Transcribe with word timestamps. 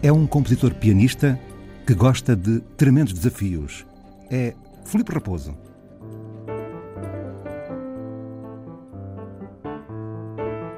É 0.00 0.12
um 0.12 0.28
compositor 0.28 0.72
pianista 0.76 1.36
que 1.84 1.92
gosta 1.92 2.36
de 2.36 2.60
tremendos 2.76 3.12
desafios. 3.12 3.84
É 4.30 4.54
Filipe 4.84 5.12
Raposo. 5.12 5.58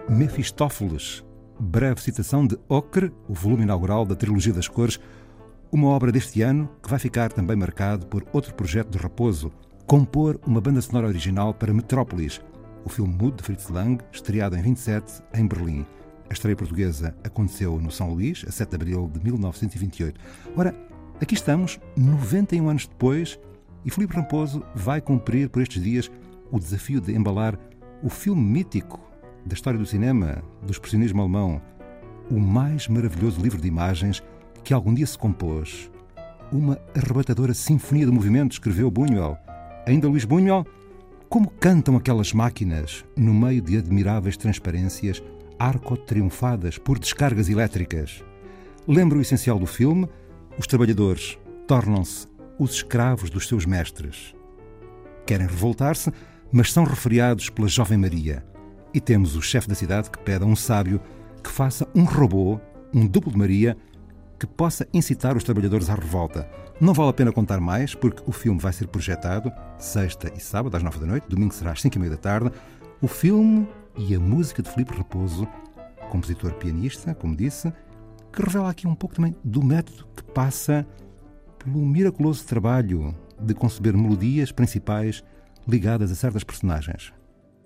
Mefistófeles, 0.08 1.22
breve 1.58 2.00
citação 2.00 2.46
de 2.46 2.58
Ocre, 2.66 3.12
o 3.28 3.34
volume 3.34 3.64
inaugural 3.64 4.06
da 4.06 4.16
Trilogia 4.16 4.54
das 4.54 4.68
Cores, 4.68 4.98
uma 5.70 5.88
obra 5.88 6.10
deste 6.10 6.40
ano 6.40 6.70
que 6.82 6.88
vai 6.88 6.98
ficar 6.98 7.30
também 7.30 7.58
marcado 7.58 8.06
por 8.06 8.24
outro 8.32 8.54
projeto 8.54 8.88
de 8.88 8.96
Raposo, 8.96 9.52
compor 9.86 10.40
uma 10.46 10.62
banda 10.62 10.80
sonora 10.80 11.08
original 11.08 11.52
para 11.52 11.74
Metrópolis, 11.74 12.40
o 12.86 12.88
filme 12.88 13.12
mudo 13.12 13.36
de 13.36 13.42
Fritz 13.42 13.68
Lang, 13.68 14.02
estreado 14.10 14.56
em 14.56 14.62
27 14.62 15.22
em 15.34 15.46
Berlim. 15.46 15.84
A 16.30 16.32
estreia 16.32 16.54
portuguesa 16.54 17.12
aconteceu 17.24 17.80
no 17.80 17.90
São 17.90 18.12
Luís, 18.12 18.44
a 18.46 18.52
7 18.52 18.68
de 18.68 18.76
abril 18.76 19.10
de 19.12 19.20
1928. 19.20 20.20
Ora, 20.56 20.72
aqui 21.20 21.34
estamos, 21.34 21.80
91 21.96 22.68
anos 22.68 22.86
depois, 22.86 23.36
e 23.84 23.90
Filipe 23.90 24.14
Ramposo 24.14 24.62
vai 24.72 25.00
cumprir 25.00 25.48
por 25.48 25.60
estes 25.60 25.82
dias 25.82 26.08
o 26.52 26.60
desafio 26.60 27.00
de 27.00 27.12
embalar 27.12 27.58
o 28.00 28.08
filme 28.08 28.40
mítico 28.40 29.00
da 29.44 29.54
história 29.54 29.78
do 29.78 29.84
cinema, 29.84 30.40
do 30.62 30.70
expressionismo 30.70 31.20
alemão, 31.20 31.60
o 32.30 32.38
mais 32.38 32.86
maravilhoso 32.86 33.42
livro 33.42 33.60
de 33.60 33.66
imagens 33.66 34.22
que 34.62 34.72
algum 34.72 34.94
dia 34.94 35.06
se 35.08 35.18
compôs. 35.18 35.90
Uma 36.52 36.78
arrebatadora 36.94 37.54
sinfonia 37.54 38.06
de 38.06 38.12
movimento, 38.12 38.52
escreveu 38.52 38.88
Buñuel. 38.88 39.36
Ainda 39.84 40.06
Luís 40.06 40.24
Buñuel, 40.24 40.64
como 41.28 41.50
cantam 41.50 41.96
aquelas 41.96 42.32
máquinas 42.32 43.04
no 43.16 43.34
meio 43.34 43.60
de 43.60 43.78
admiráveis 43.78 44.36
transparências 44.36 45.20
arco-triunfadas 45.60 46.78
por 46.78 46.98
descargas 46.98 47.50
elétricas. 47.50 48.24
Lembra 48.88 49.18
o 49.18 49.20
essencial 49.20 49.58
do 49.58 49.66
filme? 49.66 50.08
Os 50.58 50.66
trabalhadores 50.66 51.38
tornam-se 51.68 52.26
os 52.58 52.72
escravos 52.72 53.28
dos 53.28 53.46
seus 53.46 53.66
mestres. 53.66 54.34
Querem 55.26 55.46
revoltar-se, 55.46 56.10
mas 56.50 56.72
são 56.72 56.84
refriados 56.84 57.50
pela 57.50 57.68
jovem 57.68 57.98
Maria. 57.98 58.44
E 58.92 59.00
temos 59.00 59.36
o 59.36 59.42
chefe 59.42 59.68
da 59.68 59.74
cidade 59.74 60.10
que 60.10 60.18
pede 60.18 60.42
a 60.42 60.46
um 60.46 60.56
sábio 60.56 61.00
que 61.44 61.50
faça 61.50 61.86
um 61.94 62.04
robô, 62.04 62.58
um 62.92 63.06
duplo 63.06 63.30
de 63.30 63.38
Maria, 63.38 63.76
que 64.38 64.46
possa 64.46 64.88
incitar 64.92 65.36
os 65.36 65.44
trabalhadores 65.44 65.90
à 65.90 65.94
revolta. 65.94 66.50
Não 66.80 66.94
vale 66.94 67.10
a 67.10 67.12
pena 67.12 67.30
contar 67.30 67.60
mais, 67.60 67.94
porque 67.94 68.22
o 68.26 68.32
filme 68.32 68.58
vai 68.58 68.72
ser 68.72 68.88
projetado 68.88 69.52
sexta 69.78 70.32
e 70.34 70.40
sábado 70.40 70.76
às 70.76 70.82
nove 70.82 70.98
da 70.98 71.06
noite, 71.06 71.28
domingo 71.28 71.52
será 71.52 71.72
às 71.72 71.82
cinco 71.82 71.96
e 71.96 71.98
meia 71.98 72.12
da 72.12 72.16
tarde. 72.16 72.50
O 73.02 73.06
filme 73.06 73.68
e 73.96 74.14
a 74.14 74.20
música 74.20 74.62
de 74.62 74.70
Filipe 74.70 74.96
Raposo, 74.96 75.46
compositor 76.10 76.52
pianista, 76.54 77.14
como 77.14 77.36
disse, 77.36 77.72
que 78.32 78.42
revela 78.42 78.70
aqui 78.70 78.86
um 78.86 78.94
pouco 78.94 79.14
também 79.14 79.34
do 79.44 79.62
método 79.62 80.06
que 80.16 80.22
passa 80.22 80.86
pelo 81.58 81.84
miraculoso 81.84 82.44
trabalho 82.46 83.14
de 83.38 83.54
conceber 83.54 83.96
melodias 83.96 84.52
principais 84.52 85.22
ligadas 85.66 86.10
a 86.10 86.14
certas 86.14 86.44
personagens 86.44 87.12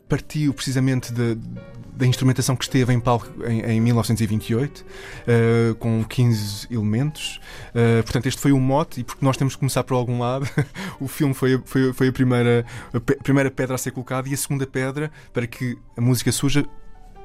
partiu 0.09 0.53
precisamente 0.53 1.13
da, 1.13 2.07
instrumentação 2.07 2.57
que 2.57 2.65
esteve 2.65 2.93
em 2.93 3.01
palco 3.01 3.29
em, 3.47 3.61
em 3.63 3.81
1928, 3.81 4.81
uh, 4.81 4.85
eh, 5.27 5.75
com 5.79 6.05
15 6.05 6.67
elementos. 6.71 7.41
Uh, 7.71 8.03
portanto, 8.03 8.27
este 8.27 8.41
foi 8.41 8.53
o 8.53 8.59
mote, 8.59 9.01
e 9.01 9.05
porque 9.05 9.25
nós 9.25 9.37
temos 9.37 9.55
que 9.55 9.61
começar 9.61 9.85
por 9.85 9.95
algum 9.95 10.19
lado, 10.19 10.49
o 11.01 11.07
filme 11.07 11.35
foi, 11.35 11.63
foi, 11.65 11.93
foi 11.93 12.09
a, 12.09 12.13
primeira, 12.13 12.67
a 12.93 13.01
primeira 13.01 13.51
pedra 13.51 13.77
a 13.77 13.79
ser 13.79 13.93
colocada 13.93 14.29
e 14.29 14.35
a 14.35 14.37
segunda 14.37 14.67
pedra 14.67 15.11
para 15.33 15.47
que 15.47 15.79
a 15.97 16.01
música 16.01 16.33
surja 16.33 16.67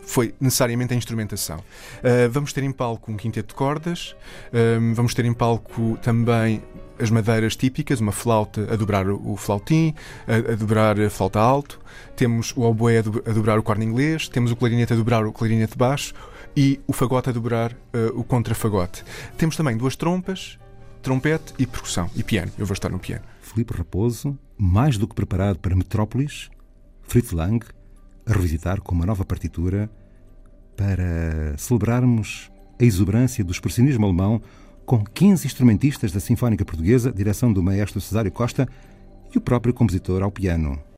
foi 0.04 0.34
necessariamente 0.40 0.94
a 0.94 0.98
instrumentação. 0.98 1.58
Uh, 1.58 2.30
vamos 2.30 2.54
ter 2.54 2.64
em 2.64 2.72
palco 2.72 3.12
um 3.12 3.18
quinteto 3.18 3.50
de 3.50 3.56
cordas, 3.56 4.16
vamos 4.96 5.14
ter 5.14 5.26
em 5.26 5.34
palco 5.34 5.98
também 6.02 6.62
as 7.00 7.10
madeiras 7.10 7.56
típicas, 7.56 8.02
uma 8.02 8.12
flauta 8.12 8.68
a 8.72 8.76
dobrar 8.76 9.10
o 9.10 9.36
flautim, 9.38 9.96
a, 10.28 10.54
a 10.54 10.56
dobrar 10.56 11.00
a 11.00 11.10
flauta 11.10 11.40
alto, 11.40 11.80
temos 12.16 12.54
o 12.56 12.62
oboé 12.64 13.00
a, 13.00 13.02
do, 13.02 13.24
a, 13.26 13.32
dobrar 13.32 13.58
o 13.58 13.64
corno 13.64 13.84
inglês, 13.84 14.28
temos 14.28 14.52
o 14.52 14.56
clarinete 14.56 14.94
a 14.94 14.96
dobrar 14.96 15.26
o 15.26 15.32
clarinete 15.32 15.78
baixo 15.78 16.14
e 16.56 16.80
o 16.86 16.94
fagote 16.94 17.30
a 17.30 17.32
dobrar 17.32 17.72
uh, 17.72 18.20
o 18.20 18.24
contrafagote. 18.24 19.04
Temos 19.38 19.56
também 19.56 19.78
duas 19.78 19.96
trompas, 19.96 20.60
trompete 21.02 21.54
e 21.58 21.66
percussão 21.66 22.10
e 22.16 22.24
piano. 22.24 22.52
Eu 22.58 22.66
vou 22.66 22.74
estar 22.74 22.90
no 22.90 23.00
piano. 23.00 23.24
Filipe 23.42 23.74
Raposo, 23.74 24.38
mais 24.58 24.98
do 24.98 25.08
que 25.08 25.16
preparado 25.16 25.58
para 25.60 25.76
Metrópolis, 25.76 26.50
Fritz 27.04 27.32
Lang, 27.32 27.66
a 28.30 28.34
revisitar 28.34 28.82
com 28.82 28.94
uma 28.94 29.06
nova 29.06 29.26
partitura 29.26 29.90
para 30.78 31.58
celebrarmos 31.58 32.52
a 32.80 32.86
exuberância 32.86 33.44
do 33.44 33.52
expressionismo 33.52 34.06
alemão 34.06 34.42
com 34.86 35.04
15 35.04 35.46
instrumentistas 35.46 36.12
da 36.12 36.20
Sinfónica 36.20 36.64
Portuguesa, 36.64 37.12
direção 37.12 37.52
do 37.52 37.62
maestro 37.62 38.00
Cesário 38.00 38.32
Costa 38.32 38.68
e 39.34 39.38
o 39.38 39.42
próprio 39.42 39.74
compositor 39.74 40.24
ao 40.24 40.32
piano. 40.32 40.82